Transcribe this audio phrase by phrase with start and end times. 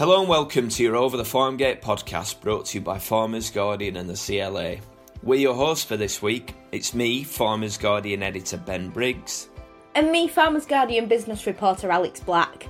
[0.00, 3.50] Hello and welcome to your Over the Farm Gate podcast brought to you by Farmers
[3.50, 4.76] Guardian and the CLA.
[5.22, 6.54] We're your hosts for this week.
[6.72, 9.50] It's me, Farmers Guardian editor Ben Briggs.
[9.94, 12.66] And me, Farmers Guardian business reporter Alex Black.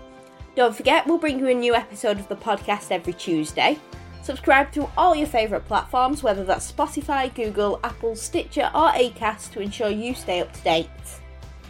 [0.56, 3.78] Don't forget, we'll bring you a new episode of the podcast every Tuesday.
[4.22, 9.60] Subscribe to all your favourite platforms, whether that's Spotify, Google, Apple, Stitcher, or Acast, to
[9.60, 10.90] ensure you stay up to date.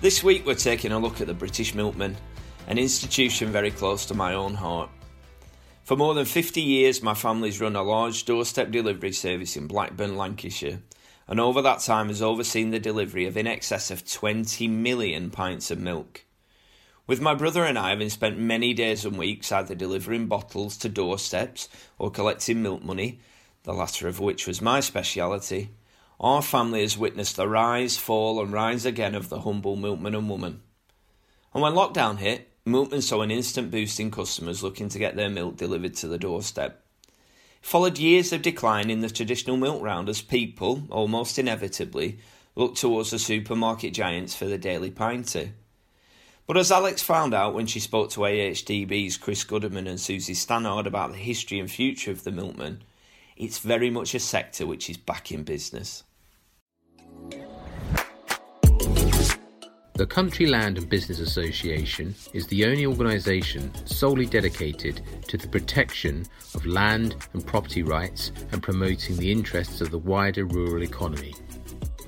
[0.00, 2.16] This week we're taking a look at the British Milkman,
[2.66, 4.88] an institution very close to my own heart.
[5.90, 10.16] For more than 50 years, my family's run a large doorstep delivery service in Blackburn,
[10.16, 10.82] Lancashire,
[11.26, 15.68] and over that time has overseen the delivery of in excess of 20 million pints
[15.68, 16.26] of milk.
[17.08, 20.88] With my brother and I having spent many days and weeks either delivering bottles to
[20.88, 23.18] doorsteps or collecting milk money,
[23.64, 25.70] the latter of which was my speciality,
[26.20, 30.30] our family has witnessed the rise, fall, and rise again of the humble milkman and
[30.30, 30.62] woman.
[31.52, 35.30] And when lockdown hit, Milkman saw an instant boost in customers looking to get their
[35.30, 36.84] milk delivered to the doorstep.
[37.62, 42.18] Followed years of decline in the traditional milk round as people, almost inevitably,
[42.54, 45.52] looked towards the supermarket giants for the daily pinty.
[46.46, 50.86] But as Alex found out when she spoke to AHDB's Chris Goodman and Susie Stannard
[50.86, 52.82] about the history and future of the milkman,
[53.36, 56.02] it's very much a sector which is back in business.
[60.00, 66.24] The Country Land and Business Association is the only organisation solely dedicated to the protection
[66.54, 71.34] of land and property rights and promoting the interests of the wider rural economy.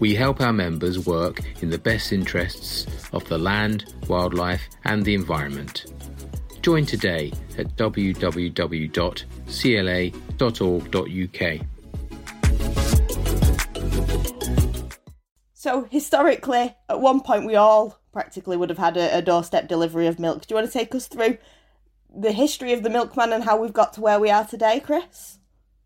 [0.01, 5.13] We help our members work in the best interests of the land, wildlife, and the
[5.13, 5.93] environment.
[6.63, 8.53] Join today at www.cla.org.uk.
[15.63, 20.09] So, historically, at one point, we all practically would have had a, a, doorstep delivery
[20.09, 20.45] of milk.
[20.45, 21.39] Do you want to take us through
[22.13, 25.39] the history of the milkman and how we've got to where we are today, Chris?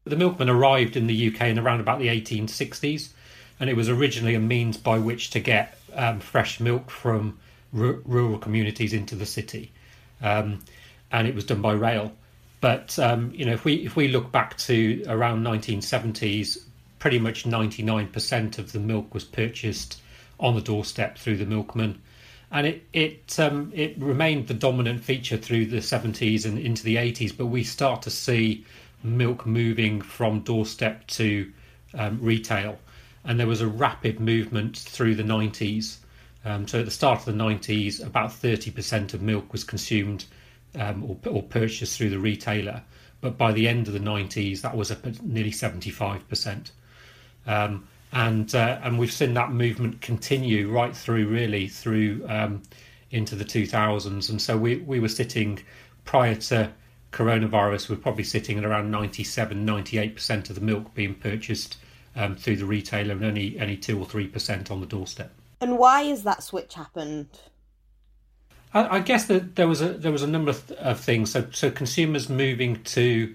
[0.05, 3.11] The milkman arrived in the UK in around about the 1860s,
[3.61, 7.39] and it was originally a means by which to get um, fresh milk from
[7.77, 9.73] r- rural communities into the city,
[10.23, 10.61] um,
[11.13, 12.13] and it was done by rail.
[12.63, 16.67] But um, you know, if we if we look back to around 1970s,
[17.07, 20.01] pretty much 99% of the milk was purchased
[20.41, 22.03] on the doorstep through the milkman.
[22.51, 26.97] And it it um, it remained the dominant feature through the 70s and into the
[26.97, 28.65] 80s, but we start to see
[29.05, 31.53] milk moving from doorstep to
[31.95, 32.77] um, retail,
[33.23, 35.99] and there was a rapid movement through the 90s.
[36.45, 40.25] Um, so at the start of the 90s, about 30% of milk was consumed
[40.75, 42.83] um, or, or, purchased through the retailer,
[43.21, 46.71] but by the end of the 90s, that was up at nearly 75%.
[47.47, 52.63] Um, and uh, and we've seen that movement continue right through, really through um,
[53.11, 54.31] into the 2000s.
[54.31, 55.61] And so we we were sitting
[56.05, 56.71] prior to
[57.13, 61.79] coronavirus, we're probably sitting at around 97, 98 percent of the milk being purchased
[62.15, 65.33] um, through the retailer, and only only two or three percent on the doorstep.
[65.61, 67.29] And why has that switch happened?
[68.75, 71.33] I, I guess that there was a there was a number of, of things.
[71.33, 73.35] So so consumers moving to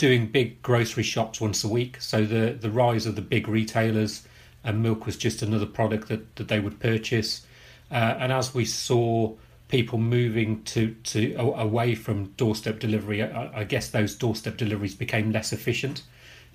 [0.00, 2.00] doing big grocery shops once a week.
[2.00, 4.26] So the the rise of the big retailers
[4.64, 7.46] and milk was just another product that, that they would purchase.
[7.90, 9.34] Uh, and as we saw
[9.68, 15.32] people moving to, to away from doorstep delivery, I, I, guess those doorstep deliveries became
[15.32, 16.02] less efficient.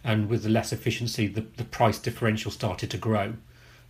[0.03, 3.33] And with the less efficiency, the, the price differential started to grow.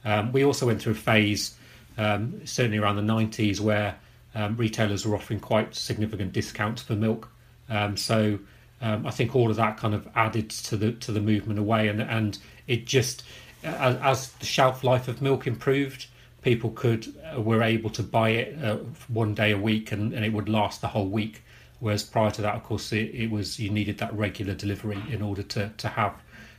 [0.04, 1.56] Um, we also went through a phase,
[1.98, 3.96] um, certainly around the 90s, where
[4.34, 7.30] um, retailers were offering quite significant discounts for milk.
[7.70, 8.40] Um, so
[8.86, 11.88] um, I think all of that kind of added to the to the movement away,
[11.88, 12.38] and and
[12.68, 13.24] it just
[13.64, 16.06] as, as the shelf life of milk improved,
[16.44, 20.24] people could uh, were able to buy it uh, one day a week, and, and
[20.24, 21.42] it would last the whole week.
[21.80, 25.24] Whereas prior to that, of course, it, it was you needed that regular delivery in
[25.24, 26.14] order to to have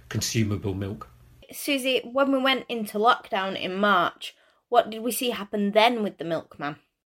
[0.09, 1.09] consumable milk.
[1.53, 4.35] Susie, when we went into lockdown in March,
[4.69, 6.75] what did we see happen then with the milkman?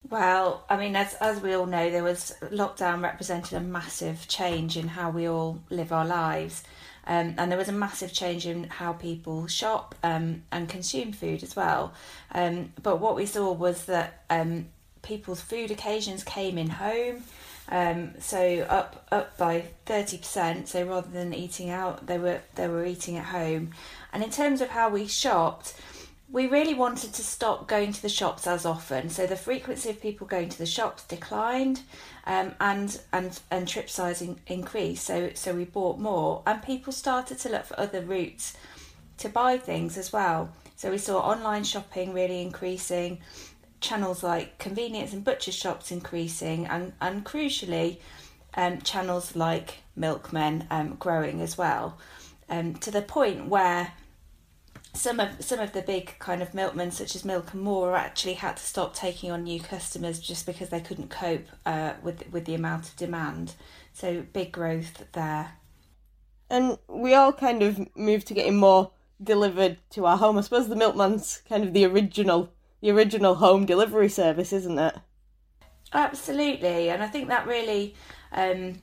[0.08, 4.78] Well, I mean, as as we all know, there was lockdown represented a massive change
[4.78, 6.64] in how we all live our lives,
[7.06, 11.44] um, and there was a massive change in how people shop um, and consume food
[11.44, 11.94] as well.
[12.32, 14.68] Um, but what we saw was that um,
[15.02, 17.24] people's food occasions came in home,
[17.68, 20.70] um, so up up by thirty percent.
[20.70, 23.72] So rather than eating out, they were they were eating at home,
[24.14, 25.76] and in terms of how we shopped
[26.32, 29.10] we really wanted to stop going to the shops as often.
[29.10, 31.82] So the frequency of people going to the shops declined,
[32.26, 35.06] um, and and and trip size in, increased.
[35.06, 38.56] So so we bought more, and people started to look for other routes
[39.18, 40.52] to buy things as well.
[40.76, 43.20] So we saw online shopping really increasing,
[43.82, 47.98] channels like convenience and butcher shops increasing, and and crucially,
[48.54, 51.98] um, channels like milkmen um, growing as well,
[52.50, 53.94] um, to the point where
[55.00, 58.34] some of some of the big kind of milkmen, such as Milk and More, actually
[58.34, 62.44] had to stop taking on new customers just because they couldn't cope uh, with with
[62.44, 63.54] the amount of demand.
[63.94, 65.54] So big growth there.
[66.50, 68.92] And we all kind of moved to getting more
[69.24, 70.38] delivered to our home.
[70.38, 74.96] I suppose the milkman's kind of the original the original home delivery service, isn't it?
[75.94, 77.96] Absolutely, and I think that really
[78.34, 78.82] um,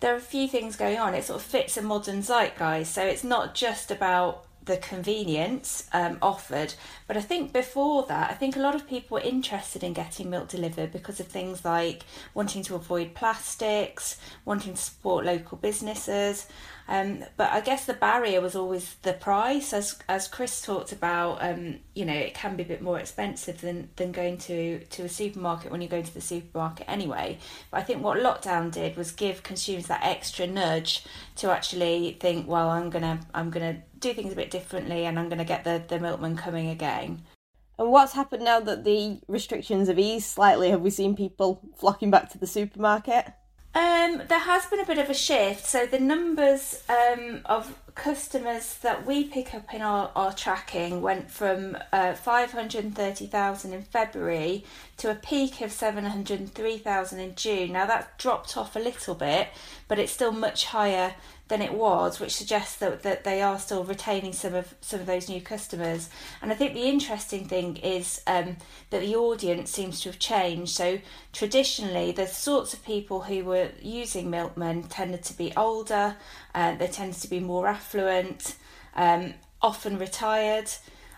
[0.00, 1.14] there are a few things going on.
[1.14, 6.18] It sort of fits a modern zeitgeist, so it's not just about the convenience um,
[6.22, 6.74] offered.
[7.06, 10.30] But I think before that, I think a lot of people were interested in getting
[10.30, 16.46] milk delivered because of things like wanting to avoid plastics, wanting to support local businesses.
[16.86, 21.42] Um, but I guess the barrier was always the price, as as Chris talked about.
[21.42, 25.04] Um, you know, it can be a bit more expensive than than going to to
[25.04, 27.38] a supermarket when you go to the supermarket anyway.
[27.70, 31.04] But I think what lockdown did was give consumers that extra nudge
[31.36, 35.30] to actually think, well, I'm gonna I'm gonna do things a bit differently, and I'm
[35.30, 37.22] gonna get the the milkman coming again.
[37.78, 40.70] And what's happened now that the restrictions have eased slightly?
[40.70, 43.32] Have we seen people flocking back to the supermarket?
[43.74, 45.66] Um, there has been a bit of a shift.
[45.66, 51.30] So the numbers um, of customers that we pick up in our, our tracking went
[51.30, 54.64] from uh, 530,000 in February
[54.98, 57.72] to a peak of 703,000 in June.
[57.72, 59.48] Now that's dropped off a little bit,
[59.88, 61.14] but it's still much higher
[61.48, 65.06] than it was, which suggests that, that they are still retaining some of some of
[65.06, 66.08] those new customers.
[66.40, 68.56] And I think the interesting thing is um,
[68.90, 70.72] that the audience seems to have changed.
[70.72, 71.00] So
[71.32, 76.16] traditionally, the sorts of people who were using Milkman tended to be older,
[76.54, 78.56] uh, they tended to be more affluent,
[78.94, 80.70] um, often retired,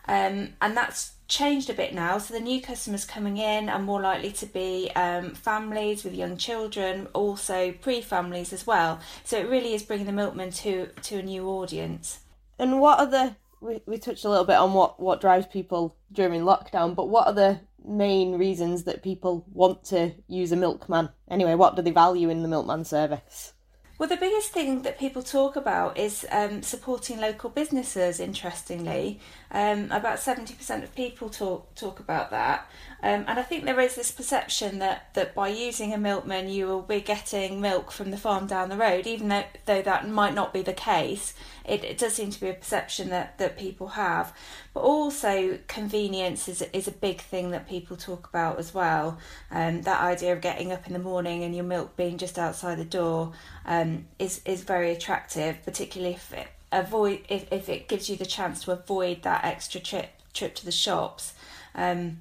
[0.09, 2.19] um, and that's changed a bit now.
[2.19, 6.37] So the new customers coming in are more likely to be um, families with young
[6.37, 9.01] children, also pre-families as well.
[9.25, 12.21] So it really is bringing the milkman to to a new audience.
[12.59, 15.97] And what are the we, we touched a little bit on what what drives people
[16.13, 21.09] during lockdown, but what are the main reasons that people want to use a milkman?
[21.29, 23.53] Anyway, what do they value in the milkman service?
[23.99, 28.21] Well, the biggest thing that people talk about is um, supporting local businesses.
[28.21, 29.21] Interestingly,
[29.51, 32.69] um, about seventy percent of people talk talk about that,
[33.03, 36.67] um, and I think there is this perception that, that by using a milkman, you
[36.67, 40.35] will be getting milk from the farm down the road, even though though that might
[40.35, 41.33] not be the case.
[41.67, 44.33] It, it does seem to be a perception that, that people have,
[44.73, 49.19] but also convenience is is a big thing that people talk about as well.
[49.51, 52.79] Um, that idea of getting up in the morning and your milk being just outside
[52.79, 53.33] the door
[53.65, 58.27] um, is is very attractive, particularly if it avoid if, if it gives you the
[58.27, 61.35] chance to avoid that extra trip trip to the shops.
[61.75, 62.21] Um,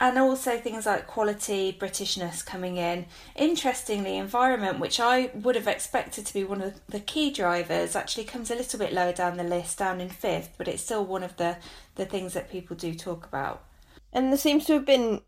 [0.00, 3.06] and also things like quality, Britishness coming in.
[3.34, 8.24] Interestingly, environment, which I would have expected to be one of the key drivers, actually
[8.24, 11.24] comes a little bit lower down the list, down in fifth, but it's still one
[11.24, 11.56] of the,
[11.96, 13.64] the things that people do talk about.
[14.12, 15.20] And there seems to have been,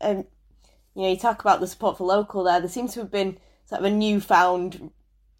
[0.00, 0.24] um,
[0.94, 3.38] you know, you talk about the support for local there, there seems to have been
[3.66, 4.90] sort of a newfound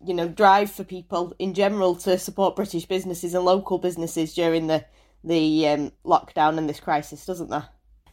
[0.06, 4.68] you know drive for people in general to support British businesses and local businesses during
[4.68, 4.84] the
[5.24, 7.68] the um, lockdown and this crisis, doesn't there?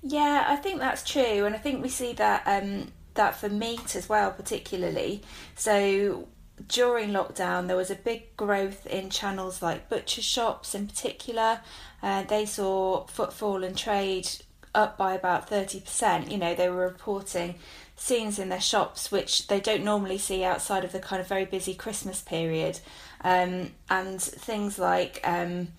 [0.08, 3.96] Yeah, I think that's true, and I think we see that um, that for meat
[3.96, 5.24] as well, particularly.
[5.56, 6.28] So
[6.68, 11.62] during lockdown, there was a big growth in channels like butcher shops, in particular.
[12.04, 14.30] Uh, they saw footfall and trade
[14.76, 16.30] up by about thirty percent.
[16.32, 17.56] You know, they were reporting
[17.96, 21.46] scenes in their shops which they don't normally see outside of the kind of very
[21.46, 22.80] busy Christmas period,
[23.22, 25.70] um, and things like um,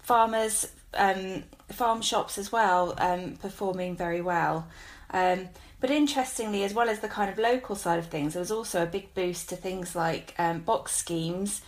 [0.00, 4.68] farmers, um, farm shops as well, um, performing very well.
[5.10, 5.48] Um,
[5.80, 8.82] but interestingly, as well as the kind of local side of things, there was also
[8.82, 11.60] a big boost to things like um, box schemes,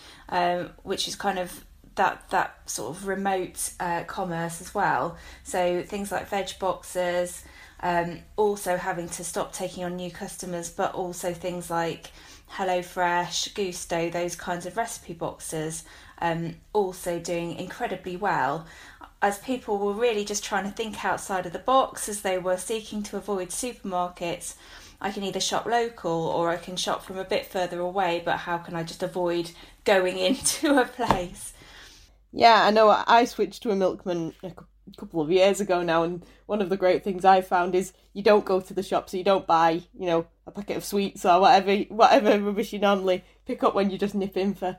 [0.83, 1.65] which is kind of
[1.97, 5.17] that that sort of remote uh, commerce as well.
[5.43, 7.45] So things like veg boxes,
[7.81, 12.11] um, also having to stop taking on new customers, but also things like
[12.53, 15.85] HelloFresh, Gousto, those kinds of recipe boxes,
[16.21, 18.67] um, also doing incredibly well.
[19.23, 22.57] As people were really just trying to think outside of the box as they were
[22.57, 24.55] seeking to avoid supermarkets.
[25.01, 28.39] I can either shop local or I can shop from a bit further away, but
[28.39, 29.51] how can I just avoid
[29.85, 31.53] going into a place?
[32.33, 32.91] Yeah, I know.
[33.07, 34.53] I switched to a milkman a
[34.97, 38.23] couple of years ago now, and one of the great things I found is you
[38.23, 41.25] don't go to the shop, so you don't buy, you know, a packet of sweets
[41.25, 44.77] or whatever, whatever rubbish you normally pick up when you just nip in for,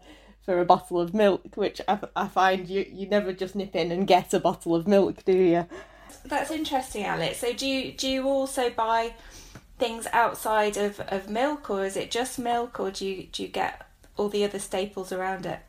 [0.48, 3.92] for a bottle of milk, which I, I find you you never just nip in
[3.92, 5.66] and get a bottle of milk, do you?
[6.24, 7.39] That's interesting, Alex.
[7.39, 9.13] So do you do you also buy
[9.77, 13.50] things outside of, of milk, or is it just milk, or do you do you
[13.50, 13.86] get
[14.16, 15.60] all the other staples around it?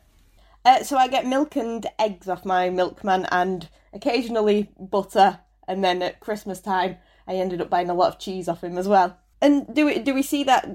[0.63, 6.01] Uh, so I get milk and eggs off my milkman, and occasionally butter, and then
[6.01, 6.95] at Christmas time
[7.27, 9.17] I ended up buying a lot of cheese off him as well.
[9.41, 10.69] And do we do we see that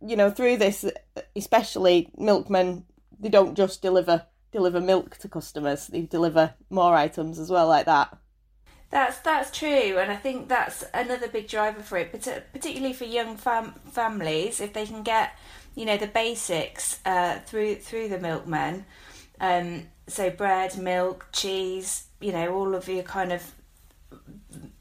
[0.00, 0.86] you know through this,
[1.36, 2.86] especially milkmen,
[3.20, 7.86] they don't just deliver deliver milk to customers; they deliver more items as well, like
[7.86, 8.16] that.
[8.90, 12.22] That's that's true, and I think that's another big driver for it, but
[12.52, 14.60] particularly for young fam- families.
[14.60, 15.38] If they can get,
[15.76, 18.84] you know, the basics uh, through through the milkmen,
[19.40, 23.54] um, so bread, milk, cheese, you know, all of your kind of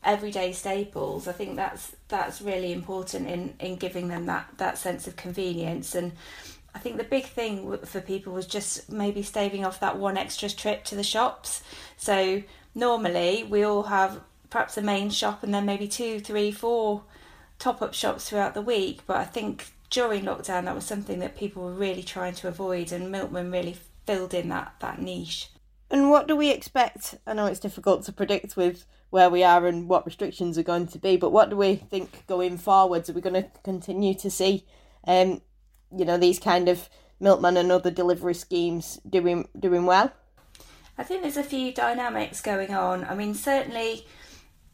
[0.03, 1.27] everyday staples.
[1.27, 5.93] I think that's that's really important in in giving them that that sense of convenience
[5.93, 6.13] and.
[6.73, 10.49] I think the big thing for people was just maybe staving off that one extra
[10.49, 11.63] trip to the shops.
[11.97, 12.43] So
[12.75, 17.03] normally we all have perhaps a main shop and then maybe two, three, four
[17.57, 19.01] top up shops throughout the week.
[19.05, 22.91] But I think during lockdown that was something that people were really trying to avoid,
[22.91, 25.49] and Milkman really filled in that, that niche.
[25.91, 27.15] And what do we expect?
[27.25, 30.87] I know it's difficult to predict with where we are and what restrictions are going
[30.87, 33.09] to be, but what do we think going forwards?
[33.09, 34.65] Are we going to continue to see,
[35.07, 35.41] um,
[35.95, 40.11] you know, these kind of milkman and other delivery schemes doing doing well?
[40.97, 43.05] I think there's a few dynamics going on.
[43.05, 44.05] I mean, certainly,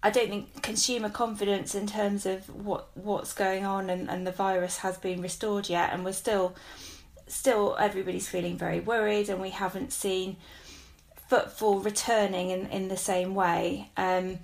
[0.01, 4.31] I don't think consumer confidence in terms of what what's going on and, and the
[4.31, 6.55] virus has been restored yet, and we're still
[7.27, 10.38] still everybody's feeling very worried, and we haven't seen
[11.27, 13.89] footfall returning in in the same way.
[13.98, 14.39] Um,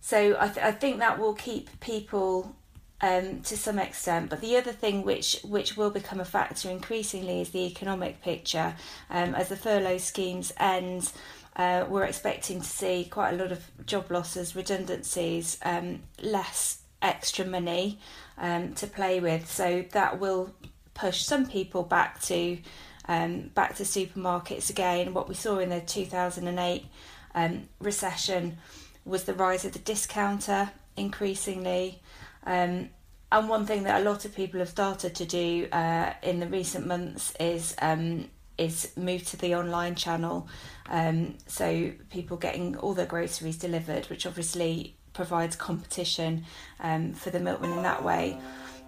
[0.00, 2.54] so I, th- I think that will keep people
[3.00, 4.30] um, to some extent.
[4.30, 8.74] But the other thing which which will become a factor increasingly is the economic picture.
[9.10, 11.12] Um, as the furlough schemes end,
[11.56, 17.44] uh, we're expecting to see quite a lot of job losses, redundancies, um, less extra
[17.44, 17.98] money
[18.38, 19.50] um, to play with.
[19.50, 20.54] So that will
[20.94, 22.58] push some people back to
[23.06, 25.12] um, back to supermarkets again.
[25.12, 26.86] What we saw in the 2008
[27.34, 28.58] um, recession
[29.04, 32.00] was the rise of the discounter increasingly.
[32.44, 32.90] Um,
[33.32, 36.46] and one thing that a lot of people have started to do uh, in the
[36.46, 40.48] recent months is um, is move to the online channel.
[40.88, 46.44] Um, so people getting all their groceries delivered, which obviously provides competition
[46.80, 48.38] um, for the milkman in that way.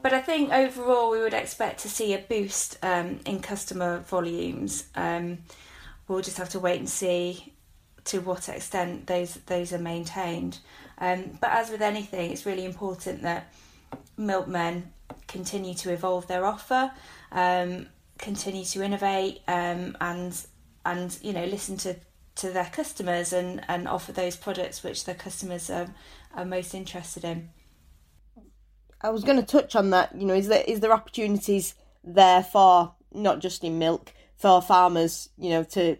[0.02, 4.84] But I think overall we would expect to see a boost um, in customer volumes.
[4.94, 5.38] Um,
[6.06, 7.52] we'll just have to wait and see
[8.04, 10.58] to what extent those those are maintained.
[10.98, 13.52] Um, but as with anything, it's really important that
[14.16, 14.92] milkmen
[15.28, 16.90] continue to evolve their offer,
[17.32, 17.86] um,
[18.18, 20.46] continue to innovate, um, and
[20.84, 21.96] and you know listen to,
[22.36, 25.92] to their customers and, and offer those products which their customers are,
[26.34, 27.50] are most interested in.
[29.00, 30.14] I was going to touch on that.
[30.16, 35.28] You know, is there is there opportunities there for not just in milk for farmers?
[35.36, 35.98] You know, to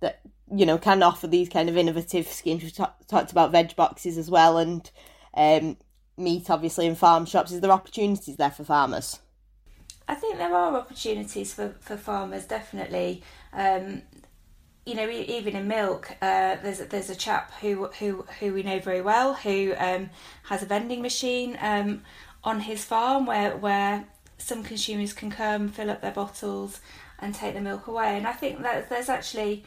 [0.00, 0.20] that
[0.54, 2.62] you know can offer these kind of innovative schemes.
[2.62, 4.90] We talk, talked about veg boxes as well, and
[5.34, 5.76] um,
[6.16, 7.52] meat obviously in farm shops.
[7.52, 9.20] Is there opportunities there for farmers?
[10.08, 13.22] I think there are opportunities for, for farmers definitely.
[13.52, 14.02] Um,
[14.86, 18.62] you know, even in milk, uh, there's a, there's a chap who who who we
[18.62, 20.10] know very well who um,
[20.44, 22.02] has a vending machine um,
[22.42, 24.06] on his farm where where
[24.38, 26.80] some consumers can come fill up their bottles
[27.20, 28.16] and take the milk away.
[28.16, 29.64] And I think that there's actually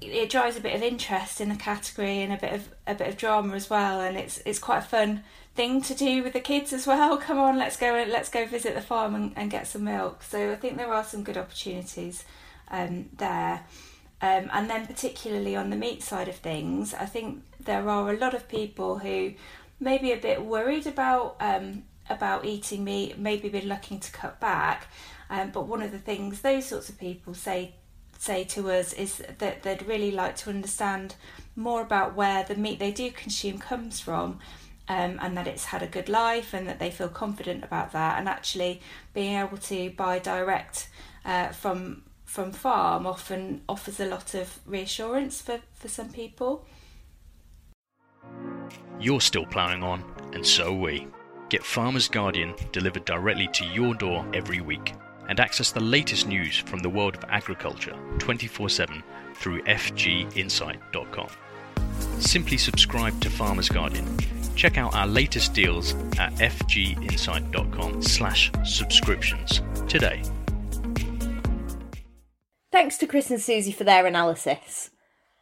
[0.00, 3.08] it drives a bit of interest in the category and a bit of a bit
[3.08, 5.22] of drama as well and it's it's quite a fun
[5.54, 7.16] thing to do with the kids as well.
[7.18, 10.22] Come on let's go and let's go visit the farm and, and get some milk.
[10.22, 12.24] So i think there are some good opportunities
[12.70, 13.64] um, there.
[14.22, 18.18] Um, and then particularly on the meat side of things i think there are a
[18.18, 19.32] lot of people who
[19.80, 24.40] may be a bit worried about um, about eating meat maybe been looking to cut
[24.40, 24.88] back.
[25.30, 27.74] Um, but one of the things those sorts of people say
[28.20, 31.14] say to us is that they'd really like to understand
[31.56, 34.38] more about where the meat they do consume comes from
[34.88, 38.18] um, and that it's had a good life and that they feel confident about that
[38.18, 38.82] and actually
[39.14, 40.88] being able to buy direct
[41.24, 46.64] uh, from from farm often offers a lot of reassurance for, for some people.
[49.00, 51.08] You're still ploughing on, and so are we.
[51.48, 54.92] Get Farmer's Guardian delivered directly to your door every week
[55.30, 59.02] and access the latest news from the world of agriculture 24 7
[59.36, 61.28] through fginsight.com.
[62.18, 64.06] Simply subscribe to Farmers Guardian.
[64.56, 70.22] Check out our latest deals at fginsight.com slash subscriptions today.
[72.72, 74.90] Thanks to Chris and Susie for their analysis.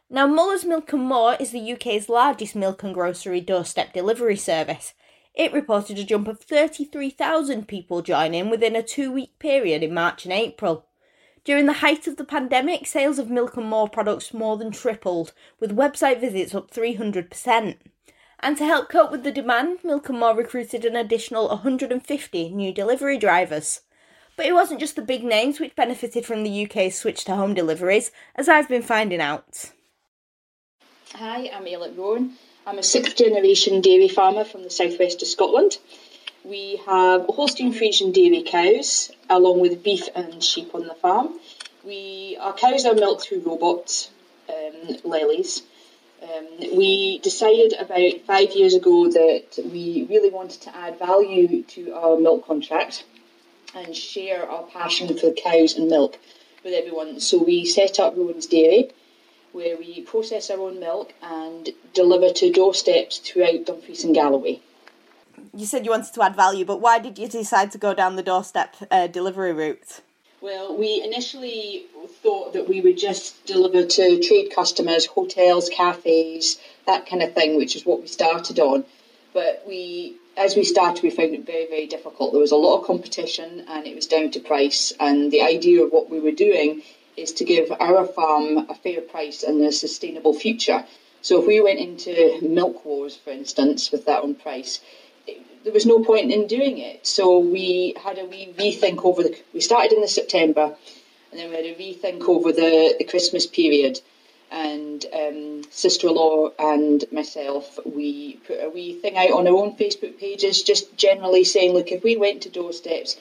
[0.09, 4.93] Now, Muller's Milk and More is the UK's largest milk and grocery doorstep delivery service.
[5.39, 10.25] It reported a jump of 33,000 people joining within a two week period in March
[10.25, 10.85] and April.
[11.45, 15.31] During the height of the pandemic, sales of Milk and More products more than tripled,
[15.57, 17.77] with website visits up 300%.
[18.41, 22.73] And to help cope with the demand, Milk and More recruited an additional 150 new
[22.73, 23.83] delivery drivers.
[24.35, 27.53] But it wasn't just the big names which benefited from the UK's switch to home
[27.53, 29.71] deliveries, as I've been finding out.
[31.13, 32.35] Hi, I'm Ailette Rowan.
[32.69, 35.79] I'm a sixth generation dairy farmer from the southwest of Scotland.
[36.43, 41.39] We have Holstein Friesian dairy cows, along with beef and sheep on the farm.
[41.83, 44.11] We our cows are milked through robots,
[44.49, 44.99] um.
[46.21, 46.47] Um,
[46.77, 52.19] we decided about five years ago that we really wanted to add value to our
[52.19, 53.03] milk contract
[53.73, 56.19] and share our passion for cows and milk
[56.63, 57.19] with everyone.
[57.19, 58.91] So we set up Rowan's Dairy,
[59.51, 64.61] where we process our own milk and deliver to doorsteps throughout Dumfries and Galloway
[65.53, 68.15] you said you wanted to add value, but why did you decide to go down
[68.15, 70.01] the doorstep uh, delivery route?
[70.41, 71.85] Well, we initially
[72.23, 77.57] thought that we would just deliver to trade customers, hotels, cafes, that kind of thing,
[77.57, 78.85] which is what we started on.
[79.33, 82.31] But we, as we started, we found it very, very difficult.
[82.31, 84.93] There was a lot of competition, and it was down to price.
[84.99, 86.83] And the idea of what we were doing
[87.19, 90.85] is to give our farm a fair price and a sustainable future.
[91.21, 94.79] So if we went into milk wars, for instance, with that on price,
[95.63, 97.05] there was no point in doing it.
[97.05, 99.37] So we had a wee rethink over the.
[99.53, 100.75] We started in the September,
[101.31, 103.99] and then we had a rethink over the, the Christmas period.
[104.51, 110.17] And um, sister-in-law and myself, we put a wee thing out on our own Facebook
[110.17, 113.17] pages, just generally saying, look, if we went to doorsteps,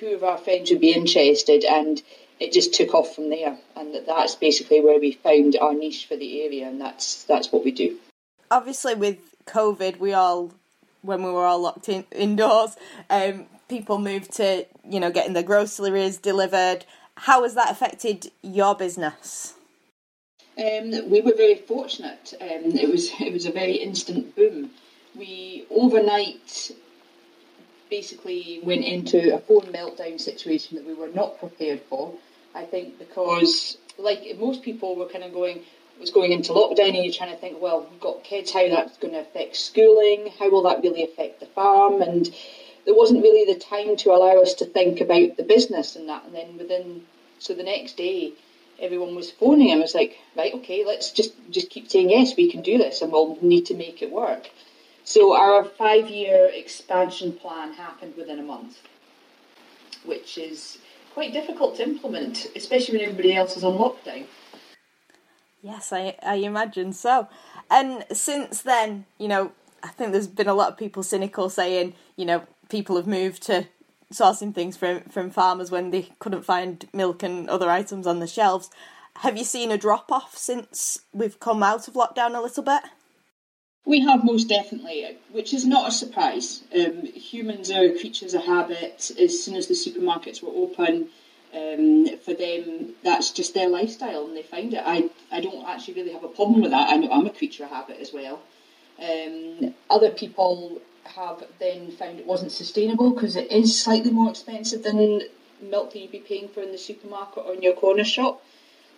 [0.00, 1.64] who of our friends would be interested?
[1.64, 2.00] And
[2.40, 6.16] it just took off from there, and that's basically where we found our niche for
[6.16, 7.98] the area, and that's that's what we do.
[8.50, 10.52] Obviously, with COVID, we all
[11.02, 12.76] when we were all locked in indoors,
[13.10, 16.84] um, people moved to you know getting their groceries delivered.
[17.16, 19.54] How has that affected your business?
[20.56, 22.34] Um, we were very fortunate.
[22.40, 24.70] Um, it was it was a very instant boom.
[25.16, 26.72] We overnight
[27.90, 32.14] basically went into a phone meltdown situation that we were not prepared for.
[32.54, 35.62] I think because like most people were kind of going,
[36.00, 38.96] was going into lockdown and you're trying to think, well, we've got kids, how that's
[38.98, 42.00] going to affect schooling, how will that really affect the farm?
[42.02, 42.28] And
[42.84, 46.24] there wasn't really the time to allow us to think about the business and that.
[46.24, 47.04] And then within,
[47.38, 48.32] so the next day,
[48.80, 49.72] everyone was phoning.
[49.72, 53.02] I was like, right, okay, let's just just keep saying yes, we can do this,
[53.02, 54.50] and we'll need to make it work.
[55.04, 58.78] So our five-year expansion plan happened within a month,
[60.04, 60.78] which is
[61.18, 64.24] quite difficult to implement, especially when everybody else is on lockdown.
[65.62, 67.26] Yes, I I imagine so.
[67.68, 69.50] And since then, you know,
[69.82, 73.42] I think there's been a lot of people cynical saying, you know, people have moved
[73.46, 73.66] to
[74.14, 78.28] sourcing things from from farmers when they couldn't find milk and other items on the
[78.28, 78.70] shelves.
[79.16, 82.84] Have you seen a drop off since we've come out of lockdown a little bit?
[83.84, 86.62] We have most definitely, which is not a surprise.
[86.74, 89.10] Um, humans are creatures of habit.
[89.18, 91.08] As soon as the supermarkets were open,
[91.54, 94.82] um, for them, that's just their lifestyle and they find it.
[94.84, 96.90] I, I don't actually really have a problem with that.
[96.90, 98.42] I know I'm a creature of habit as well.
[98.98, 104.82] Um, other people have then found it wasn't sustainable because it is slightly more expensive
[104.82, 105.22] than
[105.62, 108.42] milk that you'd be paying for in the supermarket or in your corner shop.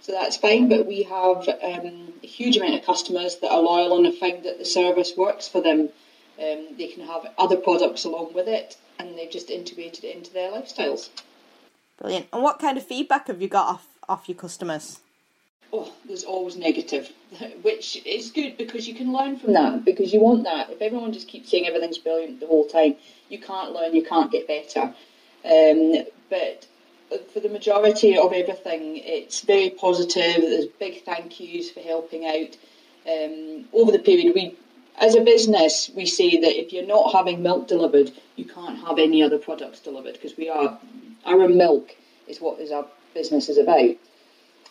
[0.00, 3.96] So that's fine, but we have um, a huge amount of customers that are loyal
[3.96, 5.90] and have found that the service works for them.
[6.38, 10.32] Um, they can have other products along with it and they've just integrated it into
[10.32, 11.10] their lifestyles.
[11.98, 12.28] Brilliant.
[12.32, 15.00] And what kind of feedback have you got off, off your customers?
[15.72, 17.12] Oh, there's always negative,
[17.62, 20.70] which is good because you can learn from that because you want that.
[20.70, 22.96] If everyone just keeps saying everything's brilliant the whole time,
[23.28, 24.94] you can't learn, you can't get better.
[25.44, 26.66] Um, but
[27.32, 30.42] for the majority of everything, it's very positive.
[30.42, 32.56] There's big thank yous for helping out.
[33.06, 34.54] Um, over the period, we,
[34.98, 38.98] as a business, we say that if you're not having milk delivered, you can't have
[38.98, 40.78] any other products delivered because we are
[41.26, 41.94] our milk
[42.28, 43.96] is what is our business is about.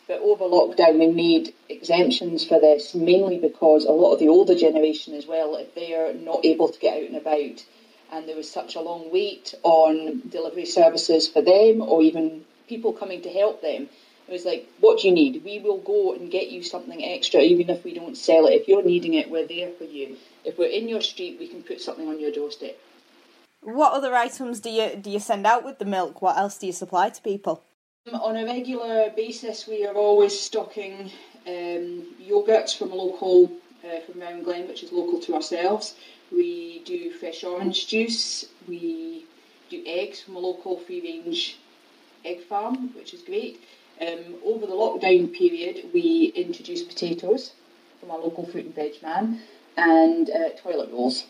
[0.07, 4.55] But over lockdown, we made exemptions for this, mainly because a lot of the older
[4.55, 7.63] generation as well, if they are not able to get out and about,
[8.11, 12.93] and there was such a long wait on delivery services for them, or even people
[12.93, 13.89] coming to help them,
[14.27, 15.43] it was like, what do you need?
[15.43, 18.53] We will go and get you something extra, even if we don't sell it.
[18.53, 20.17] If you're needing it, we're there for you.
[20.45, 22.79] If we're in your street, we can put something on your doorstep.
[23.61, 26.21] What other items do you do you send out with the milk?
[26.21, 27.63] What else do you supply to people?
[28.07, 31.11] Um, on a regular basis, we are always stocking
[31.47, 33.51] um, yogurts from a local
[33.83, 35.95] uh, from Rowan Glen, which is local to ourselves.
[36.31, 38.45] We do fresh orange juice.
[38.67, 39.25] We
[39.69, 41.57] do eggs from a local free range
[42.25, 43.63] egg farm, which is great.
[44.01, 47.53] Um, over the lockdown period, we introduced potatoes
[47.99, 49.41] from our local fruit and veg man
[49.75, 51.25] and uh, toilet rolls.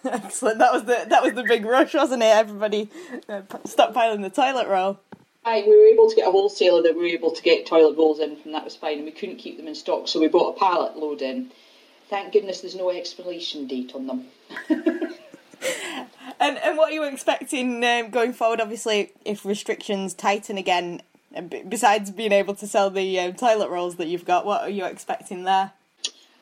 [0.04, 0.58] Excellent.
[0.58, 2.26] That was the that was the big rush, wasn't it?
[2.26, 2.90] Everybody
[3.28, 5.00] uh, stockpiling the toilet roll.
[5.44, 7.96] Aye, we were able to get a wholesaler that we were able to get toilet
[7.96, 8.52] rolls in from.
[8.52, 10.96] That was fine, and we couldn't keep them in stock, so we bought a pallet
[10.96, 11.50] load in.
[12.08, 14.26] Thank goodness there's no expiration date on them.
[16.40, 18.60] And and what are you expecting um, going forward?
[18.62, 21.02] Obviously, if restrictions tighten again,
[21.68, 24.86] besides being able to sell the um, toilet rolls that you've got, what are you
[24.86, 25.72] expecting there?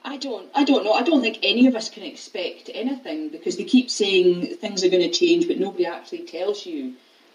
[0.05, 0.93] I don't, I don't know.
[0.93, 4.89] I don't think any of us can expect anything because they keep saying things are
[4.89, 6.95] going to change, but nobody actually tells you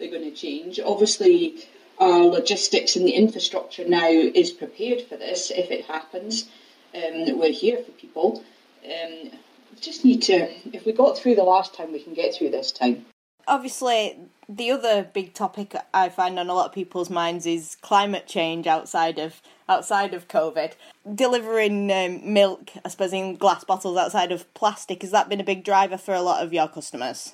[0.10, 0.80] going to change.
[0.80, 1.66] Obviously,
[2.00, 6.50] our logistics and the infrastructure now is prepared for this if it happens.
[6.96, 8.44] Um, we're here for people.
[8.86, 9.32] Um,
[9.72, 10.50] we just need to.
[10.76, 13.06] If we got through the last time, we can get through this time.
[13.48, 18.28] Obviously, the other big topic I find on a lot of people's minds is climate
[18.28, 20.74] change outside of outside of COVID.
[21.14, 25.46] Delivering um, milk, I suppose, in glass bottles outside of plastic has that been a
[25.46, 27.34] big driver for a lot of your customers?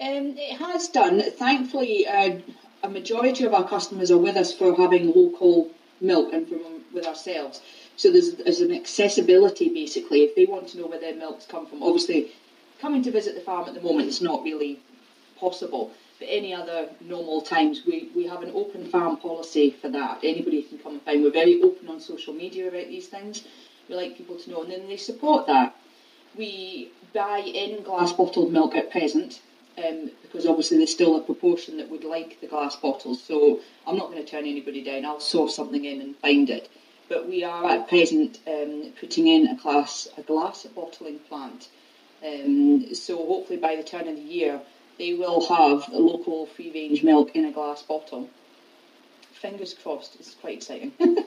[0.00, 1.20] Um, it has done.
[1.20, 2.38] Thankfully, uh,
[2.82, 7.06] a majority of our customers are with us for having local milk and from with
[7.06, 7.60] ourselves.
[7.96, 10.22] So there's, there's an accessibility basically.
[10.22, 12.32] If they want to know where their milk's come from, obviously
[12.80, 14.80] coming to visit the farm at the moment is not really
[15.38, 15.92] possible.
[16.18, 20.20] But any other normal times, we, we have an open farm policy for that.
[20.24, 21.22] Anybody can come and find.
[21.22, 23.44] We're very open on social media about these things.
[23.86, 25.76] We like people to know, and then they support that.
[26.36, 29.40] We buy in glass bottled milk at present
[29.78, 33.22] um, because obviously there's still a proportion that would like the glass bottles.
[33.22, 35.04] So I'm not going to turn anybody down.
[35.04, 36.70] I'll source something in and find it.
[37.08, 41.68] But we are at present um, putting in a glass a glass bottling plant.
[42.24, 44.60] Um, so hopefully by the turn of the year
[44.98, 48.28] they will have a local free range milk in a glass bottle.
[49.32, 50.16] Fingers crossed.
[50.20, 50.92] It's quite exciting.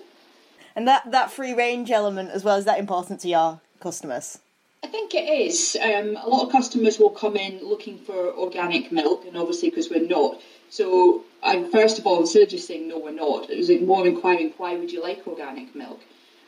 [0.76, 4.40] And that, that free range element as well, is that important to your customers?
[4.84, 5.78] I think it is.
[5.82, 9.90] Um, a lot of customers will come in looking for organic milk, and obviously because
[9.90, 10.42] we're not.
[10.70, 14.06] So, I first of all, instead of just saying no, we're not, it was more
[14.06, 16.02] inquiring why would you like organic milk,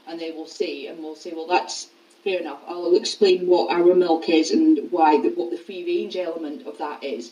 [0.07, 1.87] and they will say, and we'll say, well, that's
[2.23, 2.59] fair enough.
[2.67, 7.03] I'll explain what our milk is and why, what the free range element of that
[7.03, 7.31] is.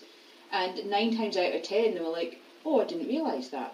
[0.52, 3.74] And nine times out of ten, they were like, oh, I didn't realise that.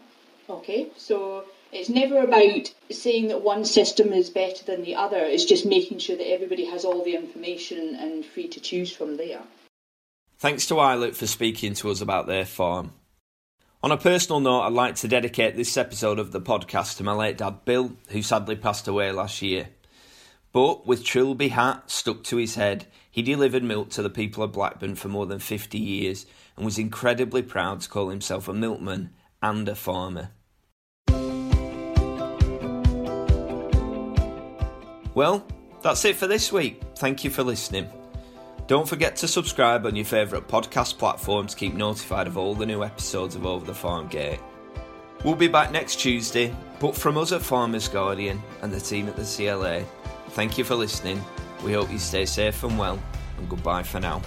[0.50, 5.18] Okay, so it's never about saying that one system is better than the other.
[5.18, 9.18] It's just making sure that everybody has all the information and free to choose from
[9.18, 9.42] there.
[10.38, 12.94] Thanks to Islet for speaking to us about their farm.
[13.82, 17.14] On a personal note, I'd like to dedicate this episode of the podcast to my
[17.14, 19.70] late dad Bill, who sadly passed away last year.
[20.52, 24.52] But with Trilby hat stuck to his head, he delivered milk to the people of
[24.52, 29.12] Blackburn for more than 50 years and was incredibly proud to call himself a milkman
[29.42, 30.32] and a farmer.
[35.20, 35.46] Well,
[35.82, 36.82] that's it for this week.
[36.96, 37.90] Thank you for listening.
[38.68, 42.66] Don't forget to subscribe on your favourite podcast platform to keep notified of all the
[42.66, 44.40] new episodes of Over the Farm Gate.
[45.26, 49.18] We'll be back next Tuesday, but from us at Farmers Guardian and the team at
[49.18, 49.84] the CLA,
[50.30, 51.22] thank you for listening.
[51.66, 52.98] We hope you stay safe and well,
[53.38, 54.22] and goodbye for now.